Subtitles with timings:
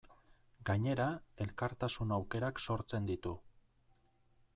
[0.69, 1.05] Gainera,
[1.45, 3.35] elkartasun aukerak sortzen ditu.